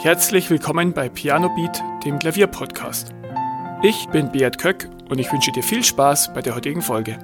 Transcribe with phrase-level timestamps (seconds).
[0.00, 3.12] Herzlich willkommen bei Piano Beat, dem Klavierpodcast.
[3.82, 7.18] Ich bin Beat Köck und ich wünsche dir viel Spaß bei der heutigen Folge.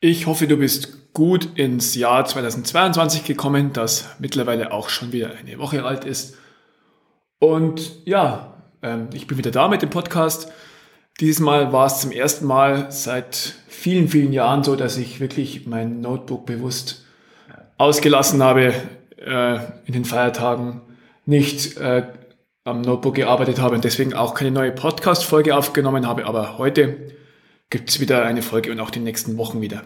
[0.00, 5.58] Ich hoffe, du bist gut ins Jahr 2022 gekommen, das mittlerweile auch schon wieder eine
[5.58, 6.38] Woche alt ist.
[7.38, 10.50] Und ja, ähm, ich bin wieder da mit dem Podcast.
[11.20, 16.00] Diesmal war es zum ersten Mal seit vielen, vielen Jahren so, dass ich wirklich mein
[16.00, 17.04] Notebook bewusst
[17.76, 18.72] ausgelassen habe
[19.16, 19.56] äh,
[19.86, 20.80] in den Feiertagen,
[21.24, 22.06] nicht äh,
[22.64, 26.26] am Notebook gearbeitet habe und deswegen auch keine neue Podcast-Folge aufgenommen habe.
[26.26, 26.96] Aber heute
[27.70, 29.82] gibt es wieder eine Folge und auch die nächsten Wochen wieder.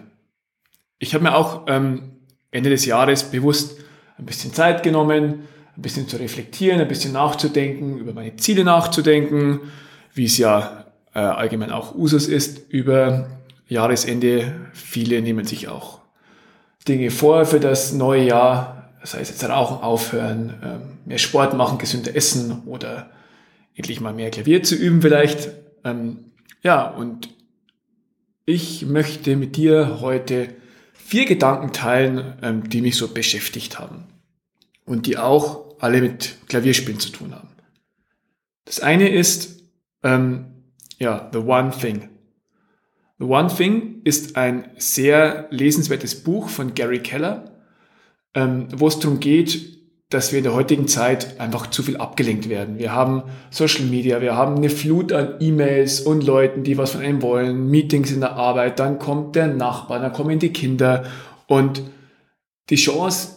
[0.99, 2.13] Ich habe mir auch ähm,
[2.51, 3.79] Ende des Jahres bewusst
[4.19, 9.61] ein bisschen Zeit genommen, ein bisschen zu reflektieren, ein bisschen nachzudenken, über meine Ziele nachzudenken,
[10.15, 13.29] wie es ja äh, allgemein auch Usus ist über
[13.69, 14.55] Jahresende.
[14.73, 16.01] Viele nehmen sich auch
[16.87, 21.79] Dinge vor für das neue Jahr, das heißt jetzt Rauchen aufhören, ähm, mehr Sport machen,
[21.79, 23.11] gesünder essen oder
[23.75, 25.51] endlich mal mehr Klavier zu üben vielleicht.
[25.85, 27.31] Ähm, ja, und
[28.45, 30.55] ich möchte mit dir heute
[30.93, 34.05] vier Gedanken teilen, ähm, die mich so beschäftigt haben
[34.85, 37.49] und die auch alle mit Klavierspielen zu tun haben.
[38.67, 39.59] Das eine ist,
[40.03, 42.09] ja, The One Thing.
[43.19, 47.50] The One Thing ist ein sehr lesenswertes Buch von Gary Keller,
[48.35, 52.49] ähm, wo es darum geht, dass wir in der heutigen Zeit einfach zu viel abgelenkt
[52.49, 52.79] werden.
[52.79, 57.01] Wir haben Social Media, wir haben eine Flut an E-Mails und Leuten, die was von
[57.01, 61.05] einem wollen, Meetings in der Arbeit, dann kommt der Nachbar, dann kommen die Kinder
[61.47, 61.83] und
[62.71, 63.37] die Chance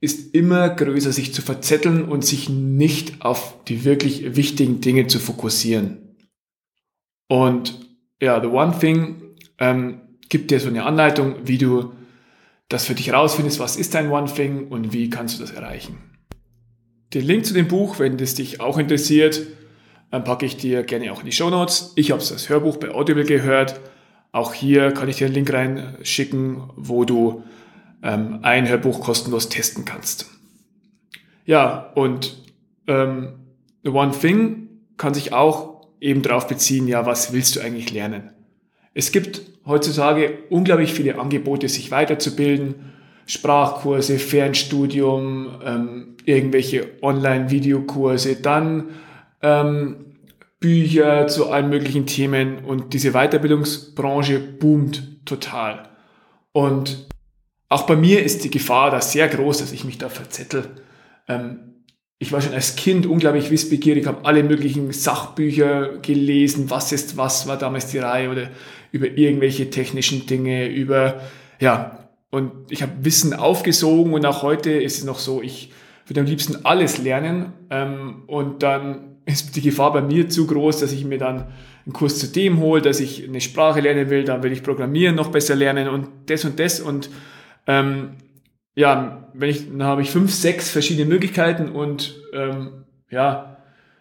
[0.00, 5.18] ist immer größer, sich zu verzetteln und sich nicht auf die wirklich wichtigen Dinge zu
[5.18, 6.16] fokussieren.
[7.28, 7.78] Und
[8.20, 9.22] ja, The One Thing
[9.58, 11.92] ähm, gibt dir so eine Anleitung, wie du
[12.68, 15.98] das für dich rausfindest, was ist dein One Thing und wie kannst du das erreichen.
[17.14, 19.40] Den Link zu dem Buch, wenn das dich auch interessiert,
[20.10, 21.92] packe ich dir gerne auch in die Show Notes.
[21.96, 23.80] Ich habe als Hörbuch bei Audible gehört.
[24.32, 27.42] Auch hier kann ich dir einen Link reinschicken, wo du
[28.02, 30.26] ähm, ein Hörbuch kostenlos testen kannst.
[31.46, 32.42] Ja, und
[32.86, 33.34] ähm,
[33.82, 38.32] The One Thing kann sich auch eben darauf beziehen, ja, was willst du eigentlich lernen?
[38.92, 42.92] Es gibt heutzutage unglaublich viele Angebote, sich weiterzubilden.
[43.26, 48.88] Sprachkurse, Fernstudium, ähm, irgendwelche Online-Videokurse, dann
[49.42, 50.16] ähm,
[50.60, 55.90] Bücher zu allen möglichen Themen und diese Weiterbildungsbranche boomt total.
[56.52, 57.06] Und
[57.68, 60.64] auch bei mir ist die Gefahr da sehr groß, dass ich mich da verzettel.
[61.28, 61.77] Ähm,
[62.18, 67.46] ich war schon als Kind unglaublich wissbegierig, habe alle möglichen Sachbücher gelesen, was ist was,
[67.46, 68.50] war damals die Reihe oder
[68.90, 71.20] über irgendwelche technischen Dinge, über,
[71.60, 75.70] ja, und ich habe Wissen aufgesogen und auch heute ist es noch so, ich
[76.06, 80.80] würde am liebsten alles lernen ähm, und dann ist die Gefahr bei mir zu groß,
[80.80, 81.46] dass ich mir dann
[81.84, 85.14] einen Kurs zu dem hole, dass ich eine Sprache lernen will, dann will ich Programmieren
[85.14, 87.10] noch besser lernen und das und das und
[87.66, 88.10] ähm,
[88.78, 93.56] ja, wenn ich, dann habe ich fünf, sechs verschiedene Möglichkeiten und ähm, ja,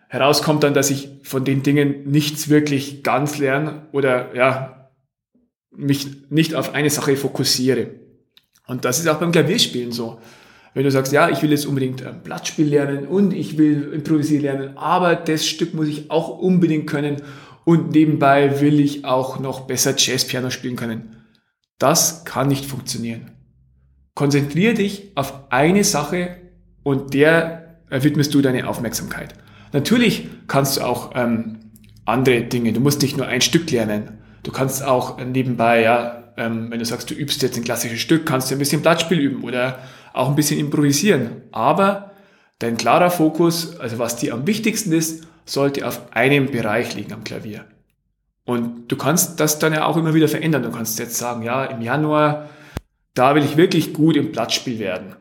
[0.08, 4.92] herauskommt dann, dass ich von den Dingen nichts wirklich ganz lerne oder ja,
[5.72, 7.88] mich nicht auf eine Sache fokussiere.
[8.68, 10.20] Und das ist auch beim Klavierspielen so.
[10.76, 14.44] Wenn du sagst, ja, ich will jetzt unbedingt ein Blattspiel lernen und ich will improvisieren
[14.44, 17.24] lernen, aber das Stück muss ich auch unbedingt können
[17.66, 21.26] und nebenbei will ich auch noch besser Jazzpiano spielen können.
[21.80, 23.37] Das kann nicht funktionieren.
[24.18, 26.38] Konzentriere dich auf eine Sache
[26.82, 29.36] und der widmest du deine Aufmerksamkeit.
[29.74, 31.60] Natürlich kannst du auch ähm,
[32.04, 32.74] andere Dinge.
[32.74, 34.18] Du musst nicht nur ein Stück lernen.
[34.42, 38.26] Du kannst auch nebenbei, ja, ähm, wenn du sagst, du übst jetzt ein klassisches Stück,
[38.26, 39.78] kannst du ein bisschen Blattspiel üben oder
[40.14, 41.44] auch ein bisschen improvisieren.
[41.52, 42.14] Aber
[42.58, 47.24] dein klarer Fokus, also was dir am wichtigsten ist, sollte auf einem Bereich liegen am
[47.24, 47.66] Klavier.
[48.46, 50.63] Und du kannst das dann ja auch immer wieder verändern.
[50.63, 52.50] Du kannst jetzt sagen, ja, im Januar
[53.18, 55.16] da will ich wirklich gut im Blattspiel werden.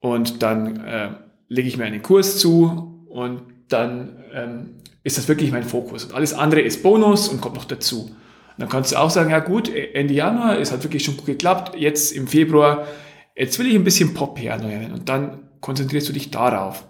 [0.00, 1.10] Und dann äh,
[1.48, 4.70] lege ich mir einen Kurs zu und dann ähm,
[5.02, 6.04] ist das wirklich mein Fokus.
[6.04, 8.02] Und alles andere ist Bonus und kommt noch dazu.
[8.06, 8.16] Und
[8.58, 11.76] dann kannst du auch sagen, ja gut, Ende Januar, es hat wirklich schon gut geklappt,
[11.78, 12.86] jetzt im Februar,
[13.34, 16.86] jetzt will ich ein bisschen Pop-Piano lernen und dann konzentrierst du dich darauf.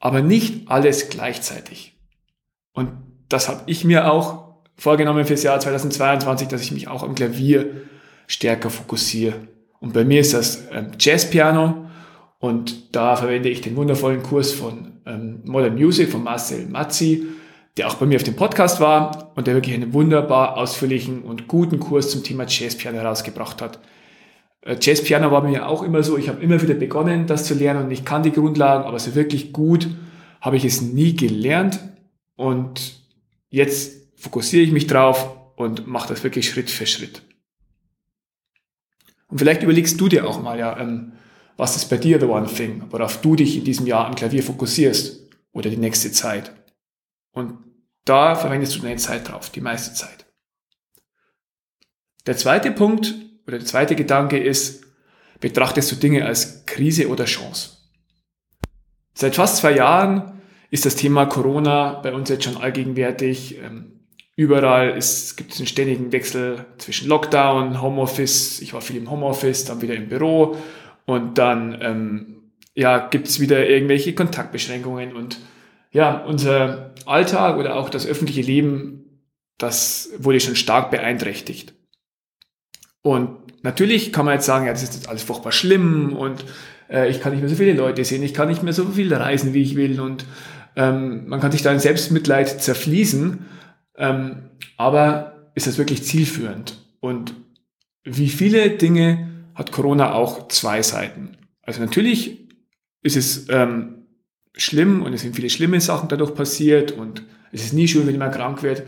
[0.00, 1.98] Aber nicht alles gleichzeitig.
[2.72, 2.90] Und
[3.28, 7.82] das habe ich mir auch vorgenommen fürs Jahr 2022, dass ich mich auch am Klavier
[8.26, 9.53] stärker fokussiere.
[9.84, 11.84] Und bei mir ist das ähm, Jazzpiano
[12.38, 17.26] und da verwende ich den wundervollen Kurs von ähm, Modern Music von Marcel Mazzi,
[17.76, 21.48] der auch bei mir auf dem Podcast war und der wirklich einen wunderbar ausführlichen und
[21.48, 23.78] guten Kurs zum Thema Jazzpiano herausgebracht hat.
[24.62, 27.84] Äh, Jazzpiano war mir auch immer so, ich habe immer wieder begonnen, das zu lernen
[27.84, 29.86] und ich kann die Grundlagen, aber so wirklich gut
[30.40, 31.78] habe ich es nie gelernt
[32.36, 33.02] und
[33.50, 37.20] jetzt fokussiere ich mich drauf und mache das wirklich Schritt für Schritt.
[39.28, 41.12] Und vielleicht überlegst du dir auch mal, ja, ähm,
[41.56, 44.42] was ist bei dir the one thing, worauf du dich in diesem Jahr am Klavier
[44.42, 46.52] fokussierst oder die nächste Zeit.
[47.32, 47.58] Und
[48.04, 50.26] da verwendest du deine Zeit drauf, die meiste Zeit.
[52.26, 53.14] Der zweite Punkt
[53.46, 54.84] oder der zweite Gedanke ist,
[55.40, 57.78] betrachtest du Dinge als Krise oder Chance?
[59.14, 63.58] Seit fast zwei Jahren ist das Thema Corona bei uns jetzt schon allgegenwärtig.
[64.36, 64.92] Überall
[65.36, 68.60] gibt es einen ständigen Wechsel zwischen Lockdown, Homeoffice.
[68.60, 70.56] Ich war viel im Homeoffice, dann wieder im Büro
[71.06, 72.34] und dann ähm,
[72.74, 75.38] ja, gibt es wieder irgendwelche Kontaktbeschränkungen und
[75.92, 79.22] ja, unser Alltag oder auch das öffentliche Leben,
[79.58, 81.74] das wurde schon stark beeinträchtigt.
[83.02, 86.44] Und natürlich kann man jetzt sagen, ja, das ist jetzt alles furchtbar schlimm und
[86.90, 89.12] äh, ich kann nicht mehr so viele Leute sehen, ich kann nicht mehr so viel
[89.14, 90.26] reisen, wie ich will und
[90.74, 93.46] ähm, man kann sich da in Selbstmitleid zerfließen,
[93.96, 96.82] ähm, aber ist das wirklich zielführend?
[97.00, 97.34] Und
[98.04, 101.36] wie viele Dinge hat Corona auch zwei Seiten?
[101.62, 102.48] Also natürlich
[103.02, 104.06] ist es ähm,
[104.54, 108.14] schlimm und es sind viele schlimme Sachen dadurch passiert und es ist nie schön, wenn
[108.14, 108.82] jemand krank wird,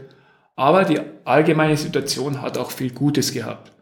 [0.57, 3.73] aber die allgemeine Situation hat auch viel Gutes gehabt.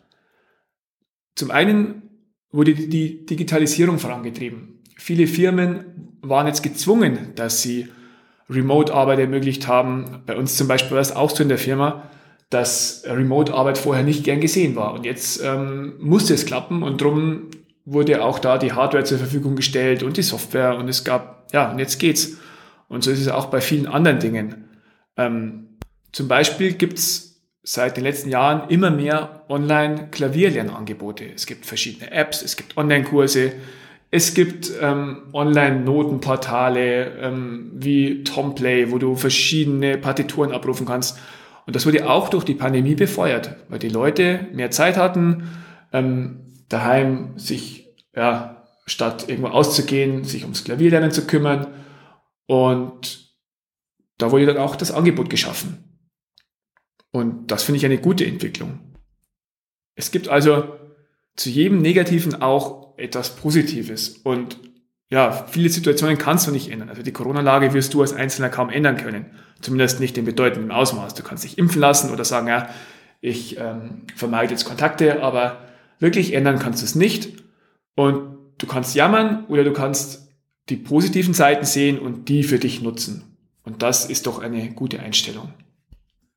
[1.36, 2.02] Zum einen
[2.50, 4.80] wurde die Digitalisierung vorangetrieben.
[4.96, 7.88] Viele Firmen waren jetzt gezwungen, dass sie
[8.50, 10.22] Remote-Arbeit ermöglicht haben.
[10.26, 12.10] Bei uns zum Beispiel war es auch so in der Firma,
[12.50, 14.92] dass Remote-Arbeit vorher nicht gern gesehen war.
[14.92, 17.50] Und jetzt ähm, musste es klappen und darum
[17.84, 21.70] wurde auch da die Hardware zur Verfügung gestellt und die Software und es gab, ja,
[21.70, 22.38] und jetzt geht's.
[22.88, 24.68] Und so ist es auch bei vielen anderen Dingen.
[25.16, 25.78] Ähm,
[26.12, 31.24] zum Beispiel gibt's seit den letzten Jahren immer mehr Online-Klavierlernangebote.
[31.34, 33.52] Es gibt verschiedene Apps, es gibt Online-Kurse,
[34.14, 41.18] es gibt ähm, Online-Notenportale ähm, wie Tomplay, wo du verschiedene Partituren abrufen kannst.
[41.66, 45.48] Und das wurde auch durch die Pandemie befeuert, weil die Leute mehr Zeit hatten,
[45.92, 51.66] ähm, daheim sich, ja, statt irgendwo auszugehen, sich ums Klavierlernen zu kümmern.
[52.46, 53.34] Und
[54.18, 55.98] da wurde dann auch das Angebot geschaffen.
[57.10, 58.78] Und das finde ich eine gute Entwicklung.
[59.96, 60.76] Es gibt also
[61.34, 64.20] zu jedem Negativen auch etwas Positives.
[64.22, 64.58] Und
[65.10, 66.88] ja, viele Situationen kannst du nicht ändern.
[66.88, 69.26] Also die Corona-Lage wirst du als Einzelner kaum ändern können.
[69.60, 71.14] Zumindest nicht in bedeutendem Ausmaß.
[71.14, 72.68] Du kannst dich impfen lassen oder sagen, ja,
[73.20, 75.58] ich ähm, vermeide jetzt Kontakte, aber
[75.98, 77.42] wirklich ändern kannst du es nicht.
[77.94, 80.28] Und du kannst jammern oder du kannst
[80.68, 83.36] die positiven Seiten sehen und die für dich nutzen.
[83.62, 85.52] Und das ist doch eine gute Einstellung.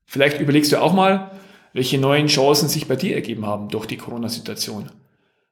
[0.05, 1.31] Vielleicht überlegst du auch mal,
[1.73, 4.89] welche neuen Chancen sich bei dir ergeben haben durch die Corona-Situation.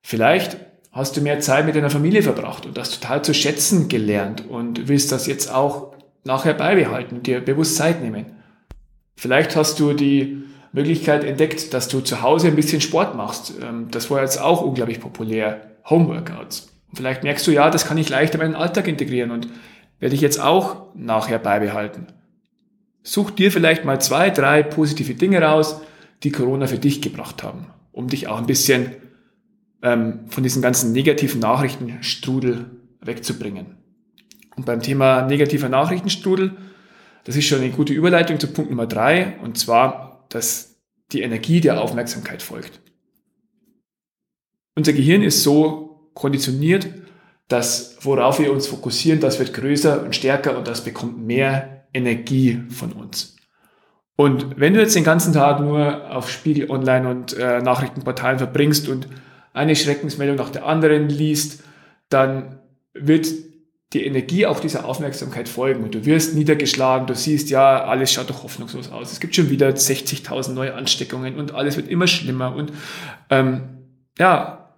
[0.02, 0.58] Vielleicht
[0.96, 4.88] hast du mehr Zeit mit deiner Familie verbracht und das total zu schätzen gelernt und
[4.88, 5.94] willst das jetzt auch
[6.24, 8.28] nachher beibehalten, dir bewusst Zeit nehmen.
[9.18, 13.54] Vielleicht hast du die Möglichkeit entdeckt, dass du zu Hause ein bisschen Sport machst.
[13.62, 15.62] Ähm, das war jetzt auch unglaublich populär.
[15.90, 16.70] Homeworkouts.
[16.94, 19.50] Vielleicht merkst du, ja, das kann ich leichter in meinen Alltag integrieren und
[20.00, 22.08] werde ich jetzt auch nachher beibehalten.
[23.04, 25.82] Such dir vielleicht mal zwei, drei positive Dinge raus,
[26.24, 28.96] die Corona für dich gebracht haben, um dich auch ein bisschen
[29.86, 32.66] ähm, von diesem ganzen negativen Nachrichtenstrudel
[33.02, 33.78] wegzubringen.
[34.56, 36.58] Und beim Thema negativer Nachrichtenstrudel,
[37.24, 40.78] das ist schon eine gute Überleitung zu Punkt Nummer drei, und zwar, dass
[41.12, 42.80] die Energie der Aufmerksamkeit folgt.
[44.76, 46.88] Unser Gehirn ist so konditioniert,
[47.48, 52.64] dass worauf wir uns fokussieren, das wird größer und stärker und das bekommt mehr Energie
[52.70, 53.36] von uns.
[54.16, 58.90] Und wenn du jetzt den ganzen Tag nur auf Spiegel Online und äh, Nachrichtenportalen verbringst
[58.90, 59.08] und
[59.56, 61.64] eine Schreckensmeldung nach der anderen liest,
[62.10, 62.60] dann
[62.94, 63.28] wird
[63.94, 68.30] die Energie auch dieser Aufmerksamkeit folgen und du wirst niedergeschlagen, du siehst, ja, alles schaut
[68.30, 69.14] doch hoffnungslos aus.
[69.14, 72.74] Es gibt schon wieder 60.000 neue Ansteckungen und alles wird immer schlimmer und
[73.30, 73.62] ähm,
[74.20, 74.74] ja,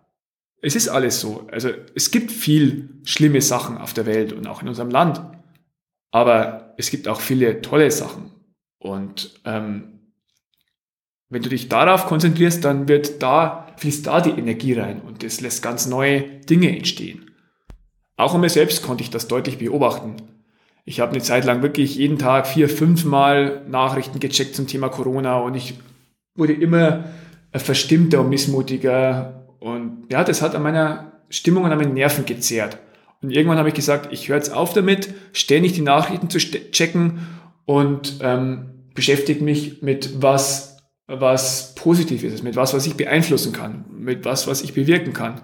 [0.61, 1.47] es ist alles so.
[1.51, 5.21] Also es gibt viel schlimme Sachen auf der Welt und auch in unserem Land,
[6.11, 8.31] aber es gibt auch viele tolle Sachen
[8.77, 9.97] und ähm,
[11.29, 15.41] wenn du dich darauf konzentrierst, dann wird da, fließt da die Energie rein und es
[15.41, 17.31] lässt ganz neue Dinge entstehen.
[18.17, 20.15] Auch an mir selbst konnte ich das deutlich beobachten.
[20.85, 24.89] Ich habe eine Zeit lang wirklich jeden Tag vier, fünf Mal Nachrichten gecheckt zum Thema
[24.89, 25.75] Corona und ich
[26.35, 27.05] wurde immer
[27.53, 32.77] verstimmter und missmutiger und ja, das hat an meiner Stimmung und an meinen Nerven gezehrt.
[33.21, 37.27] Und irgendwann habe ich gesagt, ich höre jetzt auf damit, ständig die Nachrichten zu checken
[37.65, 40.76] und ähm, beschäftige mich mit was
[41.07, 45.41] was positiv ist, mit was, was ich beeinflussen kann, mit was, was ich bewirken kann.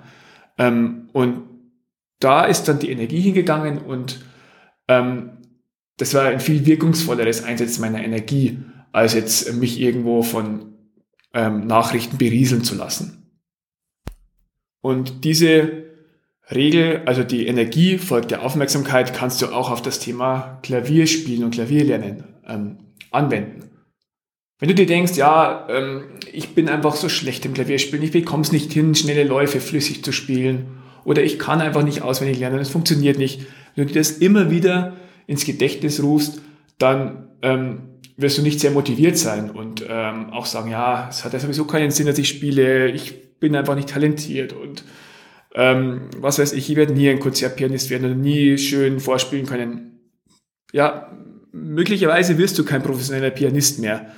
[0.58, 1.44] Ähm, und
[2.20, 4.22] da ist dann die Energie hingegangen und
[4.88, 5.32] ähm,
[5.98, 8.60] das war ein viel wirkungsvolleres Einsetzen meiner Energie,
[8.92, 10.74] als jetzt mich irgendwo von
[11.34, 13.32] ähm, Nachrichten berieseln zu lassen.
[14.82, 15.84] Und diese
[16.52, 21.52] Regel, also die Energie folgt der Aufmerksamkeit, kannst du auch auf das Thema Klavierspielen und
[21.52, 22.78] Klavierlernen ähm,
[23.12, 23.70] anwenden.
[24.64, 28.44] Wenn du dir denkst, ja, ähm, ich bin einfach so schlecht im Klavierspielen, ich bekomme
[28.44, 30.68] es nicht hin, schnelle Läufe flüssig zu spielen
[31.04, 33.42] oder ich kann einfach nicht auswendig lernen, es funktioniert nicht.
[33.76, 34.94] Wenn du dir das immer wieder
[35.28, 36.40] ins Gedächtnis rufst,
[36.78, 37.82] dann ähm,
[38.16, 41.66] wirst du nicht sehr motiviert sein und ähm, auch sagen, ja, es hat ja sowieso
[41.66, 44.86] keinen Sinn, dass ich spiele, ich bin einfach nicht talentiert und
[45.56, 50.00] ähm, was weiß ich, ich werde nie ein Konzertpianist werden oder nie schön vorspielen können.
[50.72, 51.12] Ja,
[51.52, 54.14] möglicherweise wirst du kein professioneller Pianist mehr,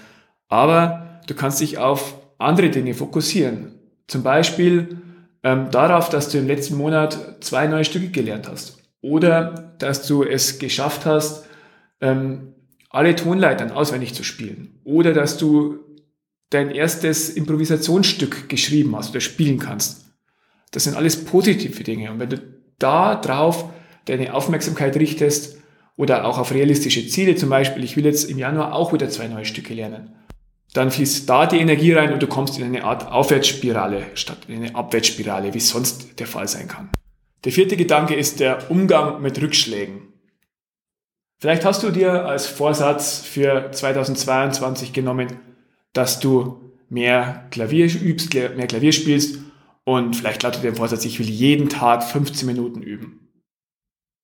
[0.48, 3.80] aber du kannst dich auf andere Dinge fokussieren.
[4.08, 5.02] Zum Beispiel
[5.44, 10.24] ähm, darauf, dass du im letzten Monat zwei neue Stücke gelernt hast oder dass du
[10.24, 11.46] es geschafft hast,
[12.02, 12.54] ähm,
[12.90, 15.80] alle Tonleitern auswendig zu spielen oder dass du
[16.50, 20.06] dein erstes Improvisationsstück geschrieben hast oder spielen kannst.
[20.72, 22.12] Das sind alles positive Dinge.
[22.12, 22.42] Und wenn du
[22.80, 23.70] da drauf
[24.06, 25.58] deine Aufmerksamkeit richtest
[25.98, 29.28] oder auch auf realistische Ziele, zum Beispiel, ich will jetzt im Januar auch wieder zwei
[29.28, 30.16] neue Stücke lernen,
[30.76, 34.58] dann fließt da die Energie rein und du kommst in eine Art Aufwärtsspirale statt in
[34.58, 36.90] eine Abwärtsspirale, wie es sonst der Fall sein kann.
[37.46, 40.14] Der vierte Gedanke ist der Umgang mit Rückschlägen.
[41.40, 45.40] Vielleicht hast du dir als Vorsatz für 2022 genommen,
[45.94, 49.40] dass du mehr Klavier übst, mehr Klavier spielst
[49.86, 53.30] und vielleicht lautet der Vorsatz, ich will jeden Tag 15 Minuten üben.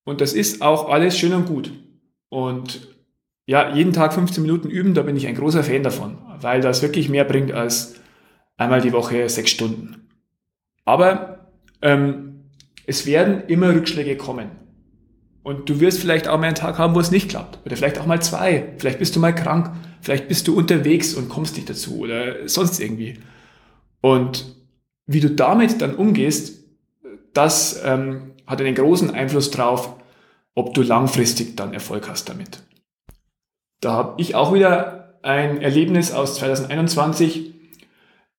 [0.03, 1.71] Und das ist auch alles schön und gut.
[2.27, 2.89] Und
[3.45, 6.81] ja, jeden Tag 15 Minuten üben, da bin ich ein großer Fan davon, weil das
[6.81, 7.95] wirklich mehr bringt als
[8.57, 10.07] einmal die Woche sechs Stunden.
[10.85, 11.49] Aber
[11.81, 12.45] ähm,
[12.85, 14.49] es werden immer Rückschläge kommen.
[15.43, 17.59] Und du wirst vielleicht auch mal einen Tag haben, wo es nicht klappt.
[17.65, 18.73] Oder vielleicht auch mal zwei.
[18.77, 19.71] Vielleicht bist du mal krank.
[20.01, 21.99] Vielleicht bist du unterwegs und kommst nicht dazu.
[21.99, 23.19] Oder sonst irgendwie.
[24.01, 24.55] Und
[25.07, 26.63] wie du damit dann umgehst,
[27.33, 29.95] das ähm, hat einen großen Einfluss drauf,
[30.53, 32.61] ob du langfristig dann Erfolg hast damit.
[33.79, 37.53] Da habe ich auch wieder ein Erlebnis aus 2021.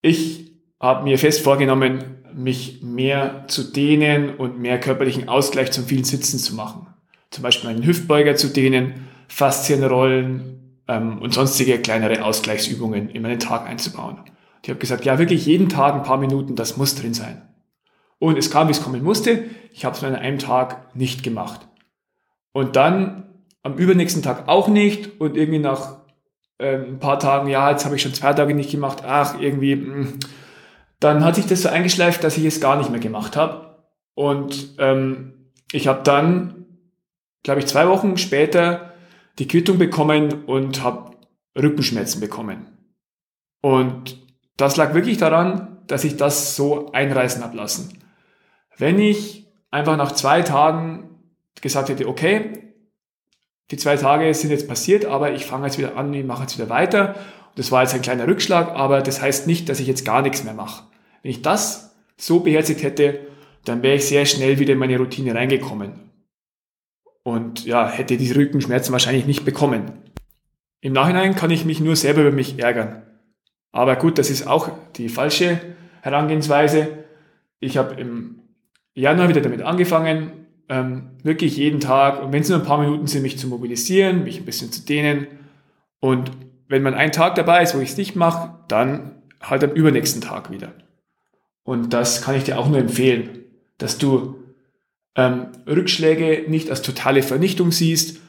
[0.01, 6.05] Ich habe mir fest vorgenommen, mich mehr zu dehnen und mehr körperlichen Ausgleich zum vielen
[6.05, 6.87] Sitzen zu machen.
[7.31, 13.67] Zum Beispiel einen Hüftbeuger zu dehnen, Faszienrollen ähm, und sonstige kleinere Ausgleichsübungen in meinen Tag
[13.67, 14.19] einzubauen.
[14.63, 17.43] Ich habe gesagt, ja, wirklich jeden Tag ein paar Minuten, das muss drin sein.
[18.19, 19.45] Und es kam, wie es kommen musste.
[19.73, 21.67] Ich habe es an einem Tag nicht gemacht.
[22.53, 23.25] Und dann
[23.63, 26.02] am übernächsten Tag auch nicht und irgendwie nach
[26.63, 29.73] äh, ein paar Tagen, ja, jetzt habe ich schon zwei Tage nicht gemacht, ach, irgendwie.
[29.73, 30.19] Hm.
[31.01, 33.77] dann hat sich das so eingeschleift, dass ich es gar nicht mehr gemacht habe.
[34.15, 36.67] Und ähm, ich habe dann,
[37.43, 38.93] glaube ich, zwei Wochen später
[39.39, 41.17] die Quittung bekommen und habe
[41.61, 42.67] Rückenschmerzen bekommen.
[43.61, 44.19] Und
[44.57, 47.99] das lag wirklich daran, dass ich das so einreißen habe lassen.
[48.77, 51.19] Wenn ich einfach nach zwei Tagen
[51.61, 52.72] gesagt hätte, okay,
[53.73, 56.59] die zwei Tage sind jetzt passiert, aber ich fange jetzt wieder an, ich mache jetzt
[56.59, 57.15] wieder weiter.
[57.55, 60.45] Das war jetzt ein kleiner Rückschlag, aber das heißt nicht, dass ich jetzt gar nichts
[60.45, 60.85] mehr mache.
[61.23, 63.21] Wenn ich das so beherzigt hätte,
[63.65, 66.11] dann wäre ich sehr schnell wieder in meine Routine reingekommen.
[67.23, 69.93] Und ja, hätte diese Rückenschmerzen wahrscheinlich nicht bekommen.
[70.83, 73.05] Im Nachhinein kann ich mich nur selber über mich ärgern.
[73.71, 75.59] Aber gut, das ist auch die falsche
[76.03, 76.89] Herangehensweise.
[77.59, 78.41] Ich habe im
[78.95, 83.07] Januar wieder damit angefangen, ähm, wirklich jeden Tag, und wenn es nur ein paar Minuten
[83.07, 85.27] sind, mich zu mobilisieren, mich ein bisschen zu dehnen.
[86.01, 86.31] Und
[86.69, 90.23] wenn man einen Tag dabei ist, wo ich es nicht mache, dann halt am übernächsten
[90.23, 90.73] Tag wieder.
[91.65, 93.41] Und das kann ich dir auch nur empfehlen,
[93.79, 94.43] dass du
[95.15, 98.21] ähm, Rückschläge nicht als totale Vernichtung siehst,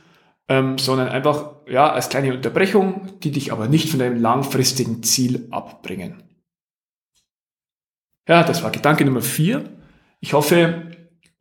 [0.50, 5.48] ähm, sondern einfach ja, als kleine Unterbrechung, die dich aber nicht von deinem langfristigen Ziel
[5.52, 6.24] abbringen.
[8.28, 9.70] Ja, das war Gedanke Nummer vier.
[10.20, 10.92] Ich hoffe,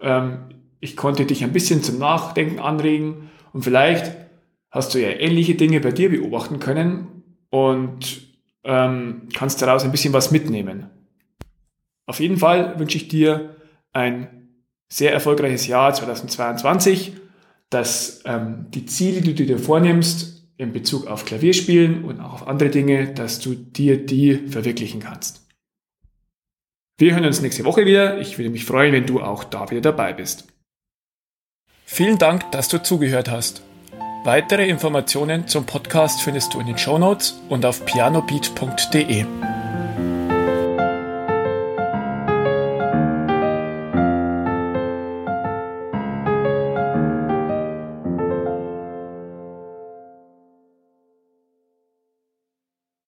[0.01, 0.39] ähm,
[0.83, 4.15] ich konnte dich ein bisschen zum Nachdenken anregen und vielleicht
[4.71, 8.27] hast du ja ähnliche Dinge bei dir beobachten können und
[8.65, 10.91] ähm, kannst daraus ein bisschen was mitnehmen.
[12.05, 13.57] Auf jeden Fall wünsche ich dir
[13.95, 14.49] ein
[14.91, 17.15] sehr erfolgreiches Jahr 2022
[17.73, 22.47] dass ähm, die Ziele, die du dir vornimmst, in Bezug auf Klavierspielen und auch auf
[22.47, 25.49] andere Dinge, dass du dir die verwirklichen kannst.
[26.99, 28.21] Wir hören uns nächste Woche wieder.
[28.21, 30.52] Ich würde mich freuen, wenn du auch da wieder dabei bist.
[31.95, 33.61] Vielen Dank, dass du zugehört hast.
[34.25, 39.27] Weitere Informationen zum Podcast findest du in den Shownotes und auf pianobeat.de.